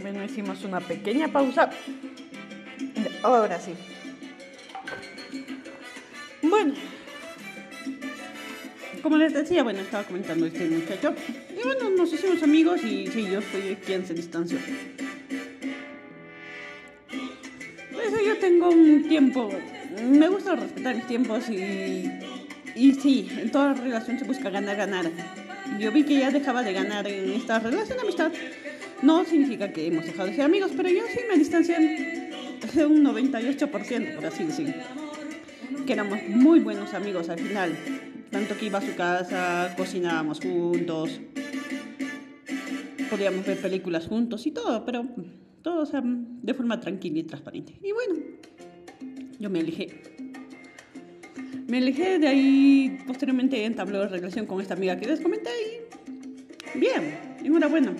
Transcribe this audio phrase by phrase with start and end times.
[0.00, 1.70] Bueno, hicimos una pequeña pausa.
[3.22, 3.72] Ahora sí.
[6.42, 6.74] Bueno,
[9.02, 11.14] como les decía, bueno, estaba comentando este muchacho.
[11.50, 14.58] Y bueno, nos hicimos amigos y sí, yo soy quien se distanció.
[17.92, 19.50] Pues yo tengo un tiempo.
[20.02, 22.10] Me gusta respetar mis tiempos y.
[22.76, 25.10] Y sí, en toda relación se busca ganar, ganar.
[25.78, 28.32] Yo vi que ya dejaba de ganar en esta relación de amistad.
[29.04, 32.30] No significa que hemos dejado de ser amigos, pero yo sí me distancié
[32.74, 34.74] de un 98%, por así decirlo.
[35.86, 37.76] Que éramos muy buenos amigos al final.
[38.30, 41.20] Tanto que iba a su casa, cocinábamos juntos,
[43.10, 45.06] podíamos ver películas juntos y todo, pero
[45.60, 45.84] todo
[46.42, 47.78] de forma tranquila y transparente.
[47.82, 48.14] Y bueno,
[49.38, 50.02] yo me alejé.
[51.68, 55.50] Me alejé de ahí, posteriormente entabló relación con esta amiga que les comenté
[56.74, 57.94] y bien, enhorabuena.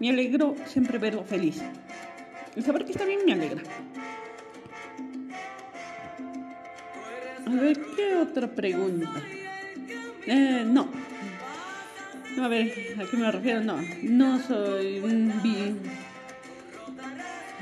[0.00, 1.62] Me alegro siempre verlo feliz.
[2.56, 3.62] Y saber que está bien me alegra.
[7.46, 9.22] A ver, ¿qué otra pregunta?
[10.26, 10.88] Eh, no.
[12.40, 13.60] A ver, ¿a qué me refiero?
[13.60, 15.00] No, no soy
[15.42, 15.76] bi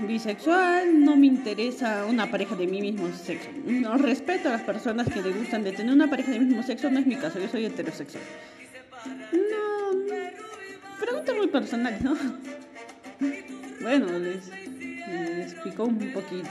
[0.07, 3.49] bisexual, no me interesa una pareja de mi mismo sexo.
[3.65, 6.89] No respeto a las personas que le gustan de tener una pareja de mismo sexo,
[6.91, 8.23] no es mi caso, yo soy heterosexual.
[11.39, 12.17] Muy personal, ¿no?
[13.81, 14.51] Bueno, les,
[15.09, 16.49] les picó un poquito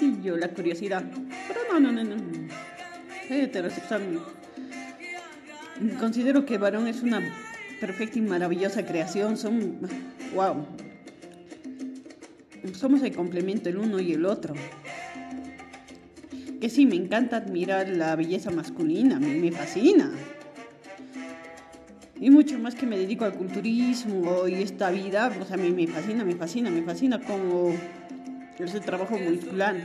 [0.00, 1.04] y yo la curiosidad.
[1.46, 2.16] Pero no, no, no, no.
[3.28, 4.20] Heterosexual.
[6.00, 7.20] Considero que varón es una
[7.78, 9.36] perfecta y maravillosa creación.
[9.36, 9.78] Son.
[10.34, 10.66] ¡Wow!
[12.72, 14.54] Somos el complemento el uno y el otro.
[16.60, 20.10] Que sí, me encanta admirar la belleza masculina, me fascina.
[22.18, 25.86] Y mucho más que me dedico al culturismo y esta vida, pues a mí me
[25.86, 27.74] fascina, me fascina, me fascina como
[28.58, 29.76] ese trabajo muscular.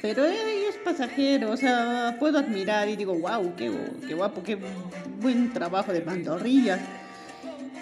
[0.00, 3.70] Pero es pasajero, o sea, puedo admirar y digo, wow, qué,
[4.08, 4.56] qué guapo, qué
[5.20, 6.80] buen trabajo de pantorrillas,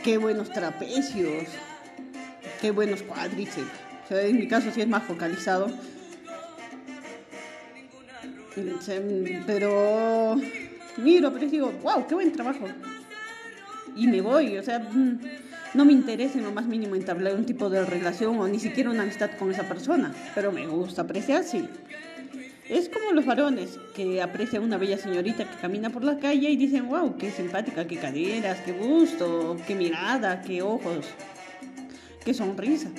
[0.03, 1.45] qué buenos trapecios,
[2.61, 3.69] qué buenos cuádriceps.
[4.05, 5.69] O sea, en mi caso sí es más focalizado.
[9.47, 10.37] Pero
[10.99, 12.67] miro, pero digo, wow, qué buen trabajo.
[13.97, 14.87] Y me voy, o sea,
[15.75, 18.91] no me interesa en lo más mínimo entablar un tipo de relación o ni siquiera
[18.91, 21.69] una amistad con esa persona, pero me gusta apreciar, sí.
[22.69, 26.57] Es como los varones que aprecian una bella señorita que camina por la calle y
[26.57, 31.07] dicen, wow, qué simpática, qué caderas, qué gusto, qué mirada, qué ojos,
[32.25, 32.91] qué sonrisa.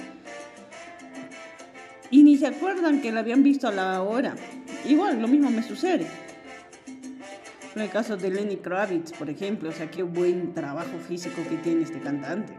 [2.09, 4.36] Y ni se acuerdan que la habían visto a la hora.
[4.88, 6.08] Igual, lo mismo me sucede.
[7.75, 11.57] En el caso de Lenny Kravitz, por ejemplo, o sea, qué buen trabajo físico que
[11.57, 12.52] tiene este cantante.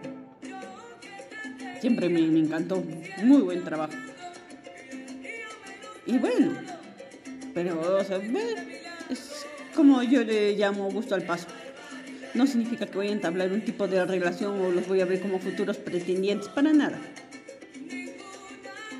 [1.81, 2.83] Siempre me, me encantó,
[3.23, 3.93] muy buen trabajo.
[6.07, 6.53] Y bueno,
[7.55, 8.21] pero, o sea,
[9.09, 11.47] es como yo le llamo gusto al paso.
[12.35, 15.21] No significa que voy a entablar un tipo de relación o los voy a ver
[15.21, 16.99] como futuros pretendientes, para nada.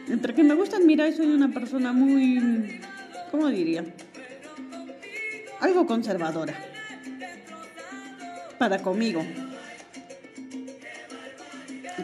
[0.09, 2.81] Entre que me gusta admirar, soy una persona muy,
[3.31, 3.85] ¿cómo diría?
[5.61, 6.55] Algo conservadora.
[8.59, 9.25] Para conmigo.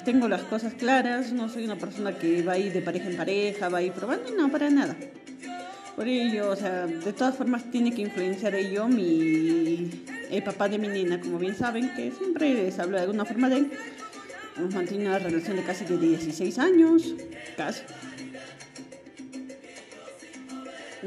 [0.05, 3.17] Tengo las cosas claras, no soy una persona que va a ir de pareja en
[3.17, 4.95] pareja, va a ir probando, no, para nada.
[5.97, 9.91] Por ello, o sea, de todas formas tiene que influenciar ello mi
[10.31, 13.49] el papá de mi nena, como bien saben, que siempre les hablo de alguna forma
[13.49, 13.73] de él.
[14.57, 17.15] Hemos mantenido una relación de casi de 16 años,
[17.57, 17.83] casi.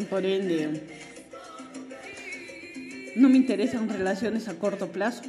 [0.10, 0.99] Por ende,
[3.16, 5.22] no me interesan relaciones a corto plazo.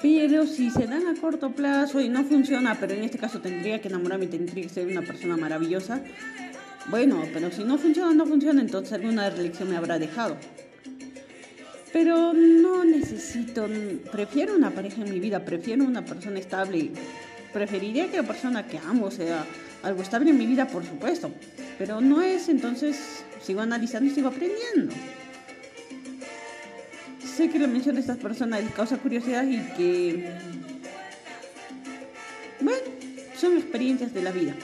[0.00, 3.80] Pero si se dan a corto plazo y no funciona, pero en este caso tendría
[3.80, 6.00] que enamorarme, tendría que ser una persona maravillosa.
[6.86, 10.36] Bueno, pero si no funciona, no funciona, entonces alguna lección me habrá dejado.
[11.92, 13.66] Pero no necesito,
[14.12, 16.90] prefiero una pareja en mi vida, prefiero una persona estable.
[17.52, 19.44] Preferiría que la persona que amo sea
[19.82, 21.32] algo estable en mi vida, por supuesto.
[21.76, 24.94] Pero no es, entonces sigo analizando y sigo aprendiendo
[27.38, 30.28] sé que la mención de estas personas les causa curiosidad y que,
[32.60, 32.80] bueno,
[33.36, 34.56] son experiencias de la vida.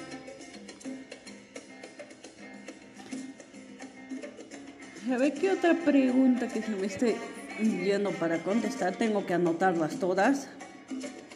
[5.09, 7.15] A ver, ¿qué otra pregunta que se me esté
[7.61, 8.97] yendo para contestar?
[8.97, 10.49] Tengo que anotarlas todas,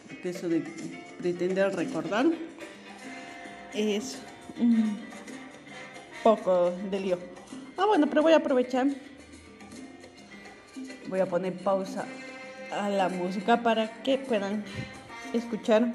[0.09, 0.65] porque eso de
[1.21, 2.27] pretender recordar
[3.75, 4.19] es
[4.59, 4.99] un
[6.25, 7.19] poco de lío.
[7.77, 8.89] Ah, bueno, pero voy a aprovechar
[11.09, 12.07] voy a poner pausa
[12.71, 14.65] a la música para que puedan
[15.33, 15.93] escuchar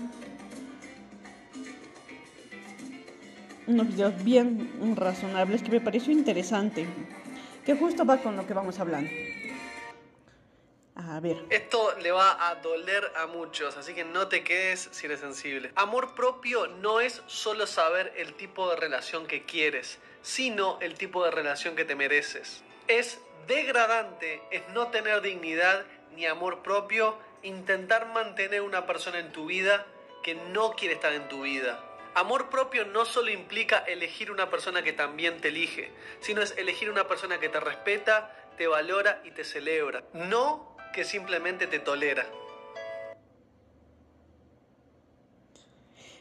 [3.68, 6.86] unos videos bien razonables que me pareció interesante,
[7.65, 9.10] que justo va con lo que vamos hablando.
[10.95, 11.44] A ver.
[11.50, 15.71] Esto le va a doler a muchos, así que no te quedes si eres sensible.
[15.75, 21.24] Amor propio no es solo saber el tipo de relación que quieres, sino el tipo
[21.24, 22.63] de relación que te mereces.
[22.88, 25.86] Es degradante, es no tener dignidad
[26.16, 29.86] ni amor propio, intentar mantener una persona en tu vida
[30.24, 31.84] que no quiere estar en tu vida.
[32.16, 36.90] Amor propio no solo implica elegir una persona que también te elige, sino es elegir
[36.90, 42.25] una persona que te respeta, te valora y te celebra, no que simplemente te tolera.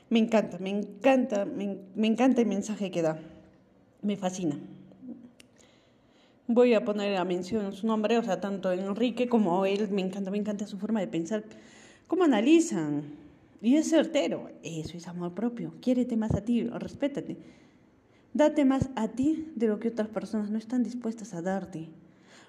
[0.08, 3.18] Me encanta, me encanta, me, me encanta el mensaje que da.
[4.02, 4.56] Me fascina.
[6.54, 10.30] Voy a poner a mención su nombre, o sea, tanto Enrique como él, me encanta,
[10.30, 11.44] me encanta su forma de pensar,
[12.06, 13.04] cómo analizan.
[13.62, 15.72] Y es certero, eso es amor propio.
[15.80, 17.38] Quiérete más a ti, respétate.
[18.34, 21.88] Date más a ti de lo que otras personas no están dispuestas a darte.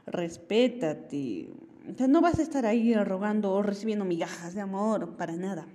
[0.06, 1.50] Respétate.
[1.90, 5.66] O sea, no vas a estar ahí rogando o recibiendo migajas de amor, para nada.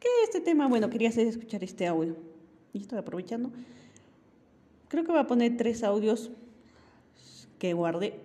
[0.00, 2.16] Que este tema, bueno, quería hacer escuchar este audio.
[2.72, 3.50] Y estoy aprovechando.
[4.88, 6.30] Creo que voy a poner tres audios
[7.58, 8.20] que guardé,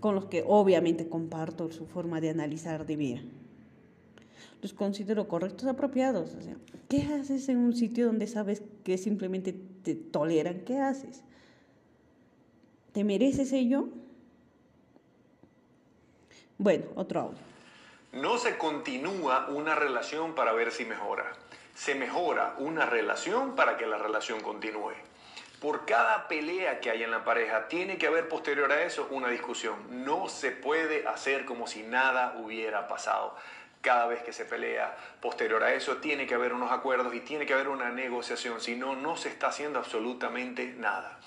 [0.00, 3.20] con los que obviamente comparto su forma de analizar de vida.
[4.62, 6.34] Los considero correctos, apropiados.
[6.34, 6.56] O sea,
[6.88, 10.60] ¿Qué haces en un sitio donde sabes que simplemente te toleran?
[10.60, 11.22] ¿Qué haces?
[12.92, 13.88] ¿Te mereces ello?
[16.56, 17.38] Bueno, otro audio.
[18.12, 21.30] No se continúa una relación para ver si mejora.
[21.74, 24.94] Se mejora una relación para que la relación continúe.
[25.60, 29.28] Por cada pelea que hay en la pareja, tiene que haber posterior a eso una
[29.28, 30.04] discusión.
[30.04, 33.34] No se puede hacer como si nada hubiera pasado.
[33.80, 37.44] Cada vez que se pelea, posterior a eso, tiene que haber unos acuerdos y tiene
[37.44, 38.60] que haber una negociación.
[38.60, 41.18] Si no, no se está haciendo absolutamente nada.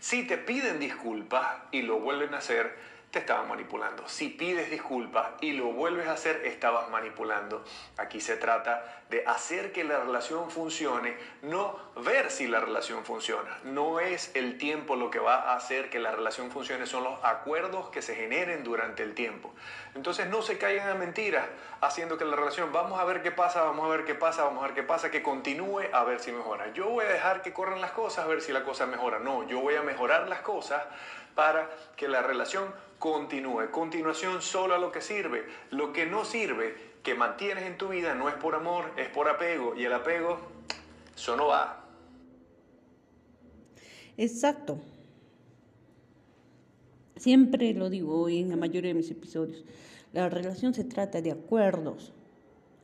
[0.00, 2.74] Si te piden disculpas y lo vuelven a hacer,
[3.14, 4.08] te estaban manipulando.
[4.08, 7.64] Si pides disculpas y lo vuelves a hacer, estabas manipulando.
[7.96, 13.56] Aquí se trata de hacer que la relación funcione, no ver si la relación funciona.
[13.62, 17.24] No es el tiempo lo que va a hacer que la relación funcione, son los
[17.24, 19.54] acuerdos que se generen durante el tiempo.
[19.94, 21.46] Entonces no se caigan a mentiras
[21.82, 24.64] haciendo que la relación, vamos a ver qué pasa, vamos a ver qué pasa, vamos
[24.64, 26.72] a ver qué pasa, que continúe a ver si mejora.
[26.72, 29.20] Yo voy a dejar que corran las cosas a ver si la cosa mejora.
[29.20, 30.82] No, yo voy a mejorar las cosas
[31.34, 32.72] para que la relación
[33.04, 33.70] continúe.
[33.70, 35.44] Continuación solo a lo que sirve.
[35.70, 39.28] Lo que no sirve, que mantienes en tu vida, no es por amor, es por
[39.28, 39.74] apego.
[39.76, 40.38] Y el apego,
[41.14, 41.84] eso no va.
[44.16, 44.78] Exacto.
[47.16, 49.66] Siempre lo digo en la mayoría de mis episodios.
[50.14, 52.14] La relación se trata de acuerdos.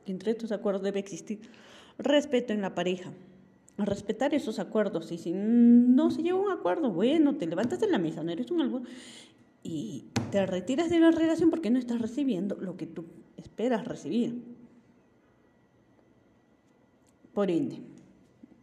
[0.05, 1.49] Entre estos acuerdos debe existir
[1.97, 3.11] respeto en la pareja
[3.77, 5.11] respetar esos acuerdos.
[5.11, 8.31] Y si no se llega a un acuerdo, bueno, te levantas de la mesa, no
[8.31, 8.81] eres un algo
[9.63, 13.05] y te retiras de la relación porque no estás recibiendo lo que tú
[13.37, 14.41] esperas recibir.
[17.33, 17.79] Por ende,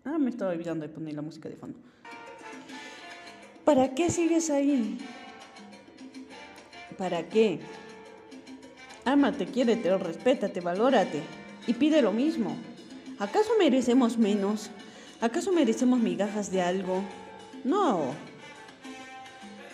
[0.05, 1.79] ah, me estaba olvidando de poner la música de fondo.
[3.65, 4.99] ¿Para qué sigues ahí?
[6.97, 7.61] ¿Para qué?
[9.05, 11.23] Ámate, quiérete, respétate, valórate
[11.67, 12.57] y pide lo mismo.
[13.19, 14.71] ¿Acaso merecemos menos?
[15.21, 17.03] ¿Acaso merecemos migajas de algo?
[17.65, 18.15] No.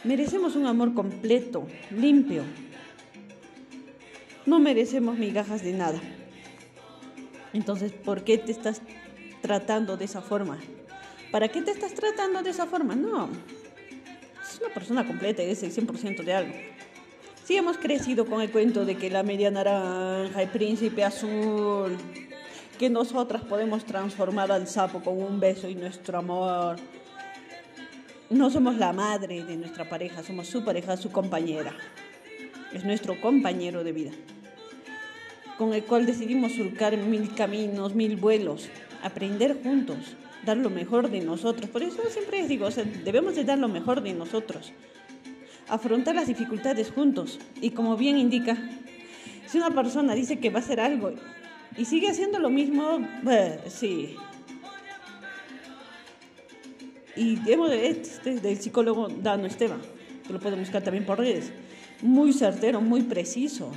[0.04, 2.42] Merecemos un amor completo, limpio.
[4.44, 5.98] No merecemos migajas de nada.
[7.54, 8.82] Entonces, ¿por qué te estás
[9.40, 10.58] tratando de esa forma?
[11.32, 12.94] ¿Para qué te estás tratando de esa forma?
[12.94, 13.30] No.
[14.42, 16.54] Es una persona completa y es el 100% de algo.
[17.44, 21.96] Sí hemos crecido con el cuento de que la media naranja, el príncipe azul,
[22.78, 26.76] que nosotras podemos transformar al sapo con un beso y nuestro amor.
[28.34, 31.72] No somos la madre de nuestra pareja, somos su pareja, su compañera.
[32.72, 34.10] Es nuestro compañero de vida,
[35.56, 38.70] con el cual decidimos surcar mil caminos, mil vuelos,
[39.04, 41.70] aprender juntos, dar lo mejor de nosotros.
[41.70, 42.68] Por eso siempre les digo,
[43.04, 44.72] debemos de dar lo mejor de nosotros,
[45.68, 47.38] afrontar las dificultades juntos.
[47.60, 48.58] Y como bien indica,
[49.46, 51.12] si una persona dice que va a hacer algo
[51.76, 52.98] y sigue haciendo lo mismo,
[53.68, 54.16] sí.
[57.16, 57.38] Y
[57.72, 59.80] este del psicólogo Dano Esteban,
[60.26, 61.52] que lo pueden buscar también por redes.
[62.02, 63.70] Muy certero, muy preciso.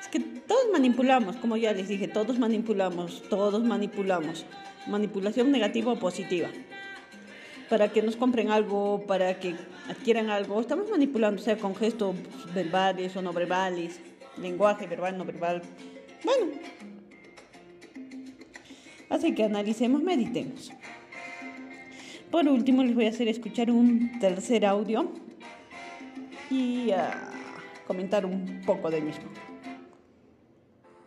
[0.00, 4.46] Es que todos manipulamos, como ya les dije, todos manipulamos, todos manipulamos.
[4.86, 6.48] Manipulación negativa o positiva.
[7.68, 9.54] Para que nos compren algo, para que
[9.88, 12.16] adquieran algo, estamos manipulando, sea con gestos
[12.54, 14.00] verbales o no verbales
[14.38, 15.62] lenguaje verbal, no verbal.
[16.24, 16.46] Bueno,
[19.12, 20.72] así que analicemos, meditemos.
[22.30, 25.12] Por último, les voy a hacer escuchar un tercer audio
[26.50, 27.30] y a
[27.86, 29.24] comentar un poco del mismo.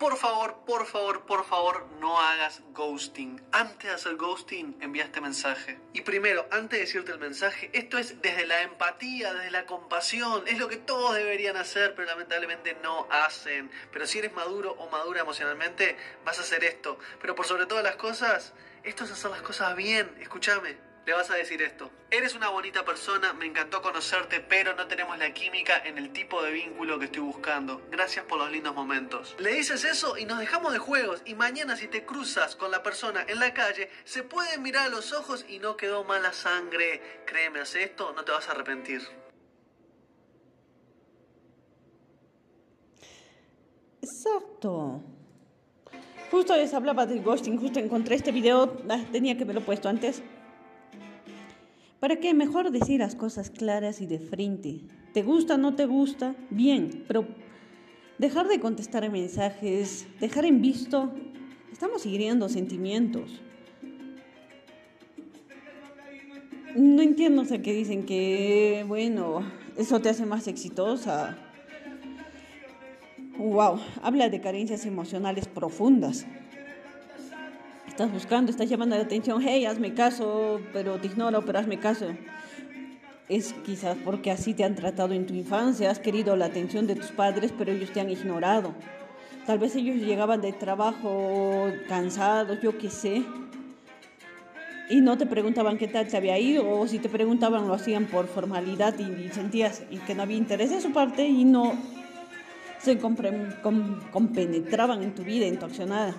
[0.06, 3.42] Por favor, por favor, por favor, no hagas ghosting.
[3.52, 5.80] Antes de hacer ghosting, envía este mensaje.
[5.94, 10.48] Y primero, antes de decirte el mensaje, esto es desde la empatía, desde la compasión.
[10.48, 13.72] Es lo que todos deberían hacer, pero lamentablemente no hacen.
[13.92, 17.00] Pero si eres maduro o madura emocionalmente, vas a hacer esto.
[17.20, 20.16] Pero por sobre todas las cosas, esto es hacer las cosas bien.
[20.22, 21.92] Escúchame le vas a decir esto.
[22.10, 26.42] Eres una bonita persona, me encantó conocerte, pero no tenemos la química en el tipo
[26.42, 27.82] de vínculo que estoy buscando.
[27.92, 29.36] Gracias por los lindos momentos.
[29.38, 31.22] Le dices eso y nos dejamos de juegos.
[31.26, 34.90] Y mañana si te cruzas con la persona en la calle, se pueden mirar a
[34.90, 37.02] los ojos y no quedó mala sangre.
[37.26, 39.02] Créeme, hace esto, no te vas a arrepentir.
[44.02, 45.02] Exacto.
[46.32, 50.22] Justo les hablaba del ghosting, justo encontré este video, ah, tenía que haberlo puesto antes.
[52.06, 52.36] ¿Para qué?
[52.36, 54.82] Mejor decir las cosas claras y de frente.
[55.12, 56.36] ¿Te gusta, no te gusta?
[56.52, 57.26] Bien, pero
[58.20, 61.12] dejar de contestar mensajes, dejar en visto,
[61.72, 63.42] estamos hiriendo sentimientos.
[66.76, 69.40] No entiendo, o que dicen que, bueno,
[69.76, 71.36] eso te hace más exitosa.
[73.40, 76.28] Wow, habla de carencias emocionales profundas
[77.96, 82.08] estás buscando, estás llamando la atención, hey, hazme caso, pero te ignoro, pero hazme caso.
[83.30, 86.96] Es quizás porque así te han tratado en tu infancia, has querido la atención de
[86.96, 88.74] tus padres, pero ellos te han ignorado.
[89.46, 93.24] Tal vez ellos llegaban de trabajo cansados, yo qué sé,
[94.90, 98.08] y no te preguntaban qué tal te había ido, o si te preguntaban lo hacían
[98.08, 101.72] por formalidad y, sentías que no había interés de su parte y no
[102.78, 106.14] se compenetraban en tu vida, en tu accionada.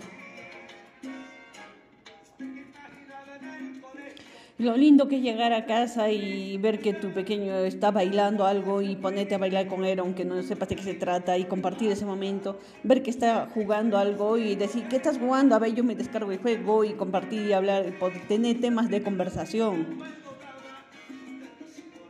[4.58, 8.96] Lo lindo que llegar a casa y ver que tu pequeño está bailando algo y
[8.96, 12.06] ponerte a bailar con él aunque no sepas de qué se trata y compartir ese
[12.06, 15.54] momento, ver que está jugando algo y decir, ¿qué estás jugando?
[15.54, 17.92] A ver, yo me descargo el juego y compartir y hablar,
[18.28, 19.98] tener temas de conversación.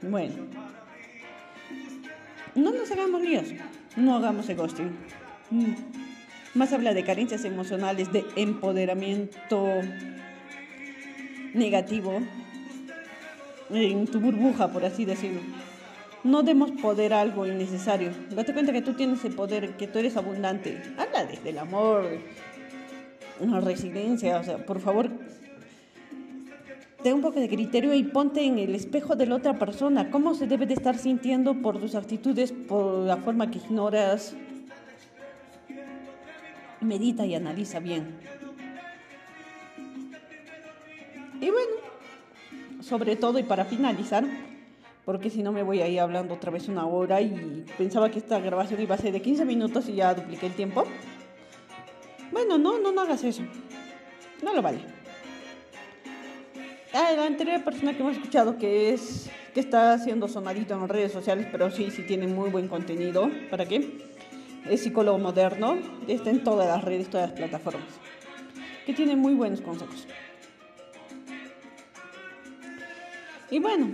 [0.02, 0.34] Bueno,
[2.54, 3.46] no nos hagamos líos,
[3.96, 4.56] no hagamos el.
[5.50, 5.74] Mm.
[6.54, 9.82] Más habla de carencias emocionales, de empoderamiento
[11.54, 12.20] negativo
[13.70, 15.40] en tu burbuja, por así decirlo.
[16.24, 18.10] No demos poder a algo innecesario.
[18.30, 20.82] Date cuenta que tú tienes el poder, que tú eres abundante.
[20.98, 22.18] Habla desde el amor,
[23.40, 25.10] la resiliencia, o sea, por favor,
[27.02, 30.10] ten un poco de criterio y ponte en el espejo de la otra persona.
[30.10, 34.34] ¿Cómo se debe de estar sintiendo por tus actitudes, por la forma que ignoras?
[36.80, 38.18] Medita y analiza bien.
[41.40, 41.76] Y bueno,
[42.80, 44.24] sobre todo y para finalizar,
[45.04, 48.18] porque si no me voy a ir hablando otra vez una hora y pensaba que
[48.18, 50.84] esta grabación iba a ser de 15 minutos y ya dupliqué el tiempo.
[52.32, 53.42] Bueno, no, no, no hagas eso.
[54.42, 54.80] No lo vale.
[56.92, 61.12] Ah, la anterior persona que hemos escuchado que es que está haciendo sonadito en redes
[61.12, 63.30] sociales, pero sí, sí tiene muy buen contenido.
[63.50, 63.98] ¿Para qué?
[64.68, 65.78] Es psicólogo moderno,
[66.08, 67.88] está en todas las redes, todas las plataformas.
[68.84, 70.06] Que tiene muy buenos consejos.
[73.50, 73.88] Y bueno,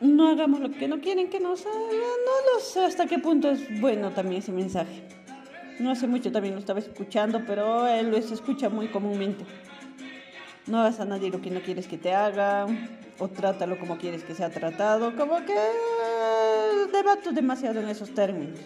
[0.00, 1.80] no hagamos lo que no quieren que nos hagan.
[1.80, 5.02] No lo sé hasta qué punto es bueno también ese mensaje.
[5.80, 9.44] No hace mucho también lo estaba escuchando, pero él lo escucha muy comúnmente.
[10.66, 12.66] No hagas a nadie lo que no quieres que te haga,
[13.18, 15.14] o trátalo como quieres que sea tratado.
[15.16, 15.54] Como que
[16.92, 18.58] debato demasiado en esos términos.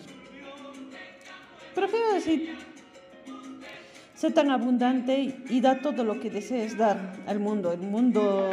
[1.74, 2.56] Prefiero decir,
[4.20, 7.72] Sé tan abundante y da todo lo que desees dar al mundo.
[7.72, 8.50] El mundo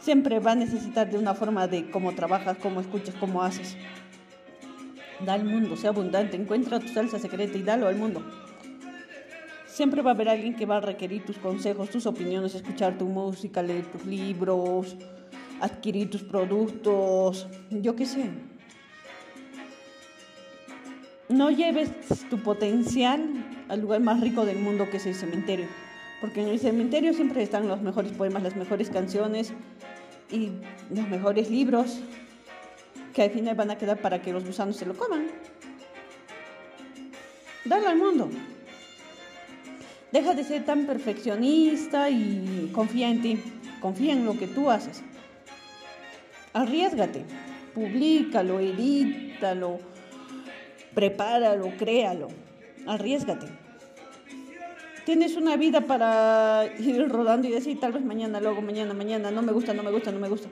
[0.00, 3.76] siempre va a necesitar de una forma de cómo trabajas, cómo escuchas, cómo haces.
[5.26, 8.22] Da al mundo, sé abundante, encuentra tu salsa secreta y dalo al mundo.
[9.66, 13.04] Siempre va a haber alguien que va a requerir tus consejos, tus opiniones, escuchar tu
[13.04, 14.96] música, leer tus libros,
[15.60, 18.30] adquirir tus productos, yo qué sé.
[21.30, 21.90] No lleves
[22.28, 23.24] tu potencial
[23.68, 25.66] al lugar más rico del mundo que es el cementerio.
[26.20, 29.52] Porque en el cementerio siempre están los mejores poemas, las mejores canciones
[30.28, 30.50] y
[30.92, 32.00] los mejores libros
[33.14, 35.28] que al final van a quedar para que los gusanos se lo coman.
[37.64, 38.28] Dale al mundo.
[40.10, 43.38] Deja de ser tan perfeccionista y confía en ti.
[43.80, 45.02] Confía en lo que tú haces.
[46.52, 47.24] Arriesgate,
[47.72, 49.78] publícalo, edítalo,
[50.94, 52.28] prepáralo, créalo,
[52.86, 53.46] arriesgate.
[55.04, 59.42] Tienes una vida para ir rodando y decir tal vez mañana, luego mañana, mañana, no
[59.42, 60.48] me gusta, no me gusta, no me gusta.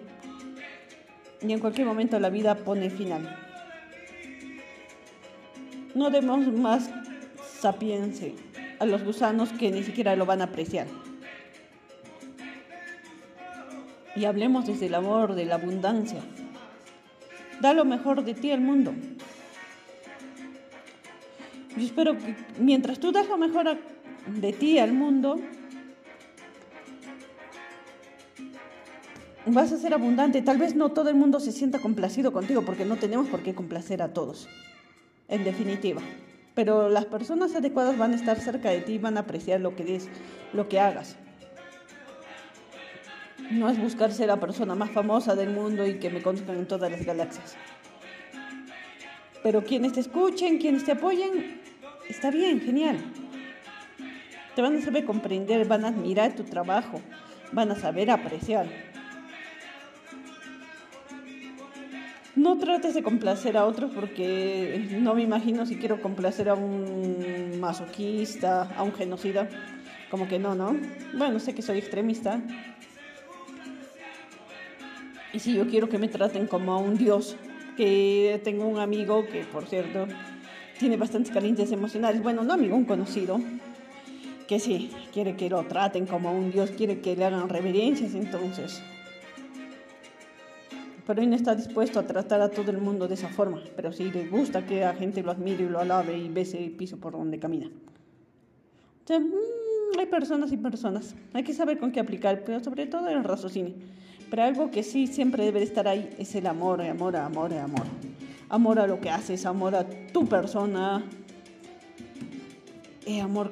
[1.40, 3.36] Y en cualquier momento la vida pone final.
[5.94, 6.90] No demos más
[7.60, 8.32] sapiencia
[8.78, 10.86] a los gusanos que ni siquiera lo van a apreciar.
[14.16, 16.20] Y hablemos desde el amor, de la abundancia.
[17.60, 18.94] Da lo mejor de ti al mundo.
[21.78, 23.78] Yo espero que mientras tú das lo mejor
[24.26, 25.40] de ti al mundo,
[29.46, 30.42] vas a ser abundante.
[30.42, 33.54] Tal vez no todo el mundo se sienta complacido contigo porque no tenemos por qué
[33.54, 34.48] complacer a todos.
[35.28, 36.02] En definitiva.
[36.54, 39.76] Pero las personas adecuadas van a estar cerca de ti y van a apreciar lo
[39.76, 40.08] que des,
[40.52, 41.16] lo que hagas.
[43.52, 46.66] No es buscar ser la persona más famosa del mundo y que me conozcan en
[46.66, 47.56] todas las galaxias.
[49.42, 51.60] Pero quienes te escuchen, quienes te apoyen,
[52.08, 52.98] está bien, genial.
[54.54, 57.00] Te van a saber comprender, van a admirar tu trabajo,
[57.52, 58.66] van a saber apreciar.
[62.34, 67.58] No trates de complacer a otros porque no me imagino si quiero complacer a un
[67.60, 69.48] masoquista, a un genocida.
[70.10, 70.76] Como que no, ¿no?
[71.14, 72.40] Bueno, sé que soy extremista,
[75.32, 77.36] y si yo quiero que me traten como a un dios,
[77.76, 80.06] que tengo un amigo que, por cierto,
[80.78, 83.40] tiene bastantes calientes emocionales, bueno, no amigo, un conocido,
[84.46, 88.82] que sí, quiere que lo traten como un dios, quiere que le hagan reverencias, entonces.
[91.06, 93.92] Pero él no está dispuesto a tratar a todo el mundo de esa forma, pero
[93.92, 96.96] sí le gusta que la gente lo admire y lo alabe y bese el piso
[96.98, 97.66] por donde camina.
[97.66, 102.86] O sea, mm, hay personas y personas, hay que saber con qué aplicar, pero sobre
[102.86, 103.74] todo el raciocinio.
[104.30, 107.86] Pero algo que sí siempre debe estar ahí es el amor, amor, amor, amor.
[108.50, 111.04] Amor a lo que haces, amor a tu persona,
[113.04, 113.50] eh, amor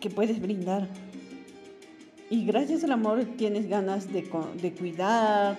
[0.00, 0.88] que puedes brindar.
[2.28, 4.28] Y gracias al amor tienes ganas de,
[4.60, 5.58] de cuidar,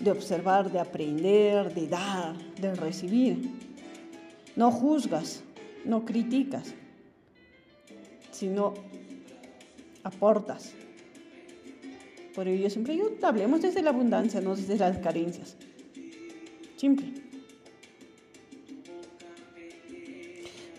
[0.00, 3.50] de observar, de aprender, de dar, de recibir.
[4.54, 5.42] No juzgas,
[5.84, 6.74] no criticas,
[8.30, 8.74] sino
[10.02, 10.72] aportas.
[12.34, 15.56] Por ello siempre digo, hablemos desde la abundancia, no desde las carencias.
[16.76, 17.12] Simple.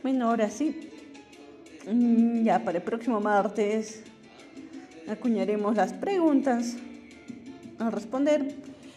[0.04, 0.90] Bueno, ahora sí.
[1.86, 4.04] Mm, ya para el próximo martes
[5.08, 6.76] acuñaremos las preguntas
[7.80, 8.56] a responder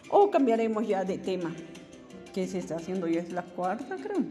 [0.08, 1.54] o cambiaremos ya de tema.
[2.34, 4.24] Que se está haciendo ya es la cuarta, creo.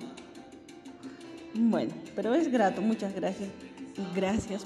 [1.53, 3.49] Bueno, pero es grato, muchas gracias.
[4.15, 4.65] Gracias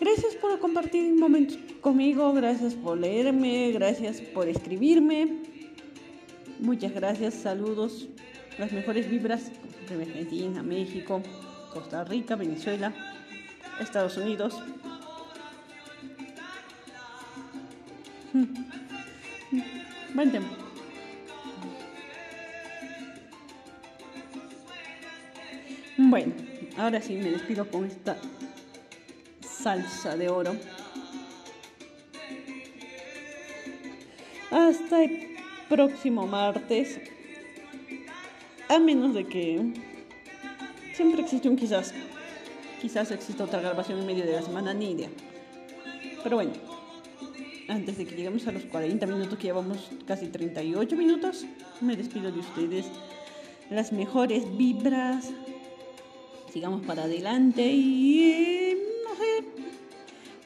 [0.00, 5.47] Gracias por compartir momentos conmigo, gracias por leerme, gracias por escribirme.
[6.60, 8.08] Muchas gracias, saludos,
[8.58, 9.52] las mejores vibras
[9.88, 11.22] de Argentina, México,
[11.72, 12.92] Costa Rica, Venezuela,
[13.80, 14.60] Estados Unidos.
[20.14, 20.56] Buen tiempo.
[25.96, 26.34] Bueno,
[26.76, 28.16] ahora sí me despido con esta
[29.40, 30.56] salsa de oro.
[34.50, 34.96] Hasta
[35.68, 37.00] próximo martes.
[38.68, 39.72] A menos de que
[40.94, 41.94] siempre existe un quizás.
[42.80, 45.08] Quizás exista otra grabación en medio de la semana, ni idea.
[46.22, 46.52] Pero bueno,
[47.68, 51.44] antes de que lleguemos a los 40 minutos, que llevamos casi 38 minutos,
[51.80, 52.86] me despido de ustedes.
[53.70, 55.30] Las mejores vibras.
[56.52, 58.67] Sigamos para adelante y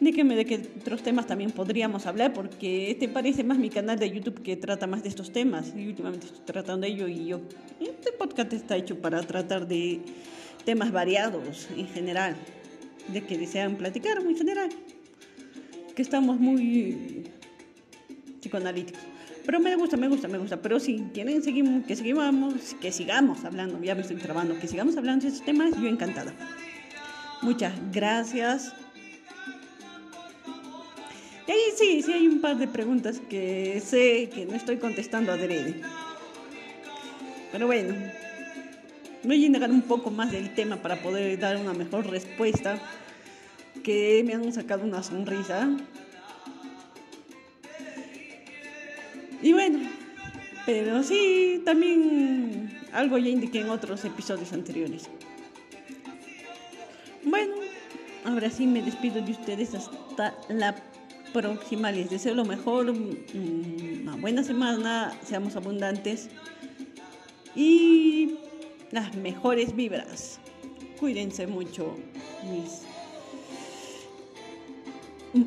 [0.03, 4.11] Dígame de qué otros temas también podríamos hablar, porque este parece más mi canal de
[4.11, 5.73] YouTube que trata más de estos temas.
[5.77, 7.41] Y últimamente estoy tratando de ello y yo.
[7.79, 10.01] Este podcast está hecho para tratar de
[10.65, 12.35] temas variados en general,
[13.13, 14.71] de que desean platicar en general.
[15.95, 17.23] Que estamos muy
[18.41, 19.03] psicoanalíticos.
[19.47, 20.61] Pero me gusta, me gusta, me gusta.
[20.61, 24.97] Pero si quieren seguir, que sigamos, que sigamos hablando, ya me estoy trabando, que sigamos
[24.97, 26.35] hablando de estos temas, yo encantada.
[27.41, 28.75] Muchas gracias.
[31.47, 35.33] Y ahí sí, sí hay un par de preguntas que sé que no estoy contestando
[35.33, 35.81] a Drede.
[37.51, 37.95] Pero bueno,
[39.25, 42.79] voy a indagar un poco más del tema para poder dar una mejor respuesta.
[43.83, 45.69] Que me han sacado una sonrisa.
[49.43, 49.81] Y bueno,
[50.65, 55.09] pero sí, también algo ya indiqué en otros episodios anteriores.
[57.25, 57.55] Bueno,
[58.25, 60.92] ahora sí me despido de ustedes hasta la próxima.
[61.35, 66.29] Les deseo lo mejor, mm, una buena semana, seamos abundantes
[67.57, 68.35] y
[68.91, 70.39] las mejores vibras.
[71.01, 71.97] Cuídense mucho,
[72.51, 72.83] mis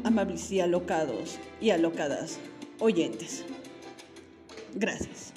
[0.04, 2.40] amables y alocados y alocadas
[2.80, 3.46] oyentes.
[4.74, 5.35] Gracias.